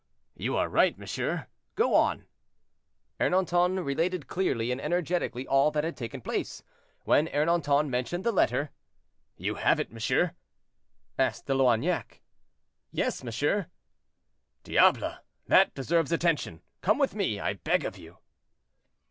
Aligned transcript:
"You 0.35 0.57
are 0.57 0.67
right, 0.67 0.97
monsieur, 0.97 1.45
go 1.75 1.93
on." 1.93 2.25
Ernanton 3.19 3.85
related 3.85 4.25
clearly 4.25 4.71
and 4.71 4.81
energetically 4.81 5.45
all 5.45 5.69
that 5.69 5.83
had 5.83 5.95
taken 5.95 6.21
place. 6.21 6.63
When 7.03 7.27
Ernanton 7.27 7.87
mentioned 7.87 8.23
the 8.23 8.31
letter: 8.31 8.71
"You 9.37 9.53
have 9.61 9.79
it, 9.79 9.91
monsieur?" 9.91 10.31
asked 11.19 11.45
De 11.45 11.53
Loignac. 11.53 12.19
"Yes, 12.91 13.23
monsieur." 13.23 13.67
"Diable! 14.63 15.17
that 15.45 15.75
deserves 15.75 16.11
attention; 16.11 16.63
come 16.81 16.97
with 16.97 17.13
me, 17.13 17.39
I 17.39 17.53
beg 17.53 17.85
of 17.85 17.95
you." 17.99 18.17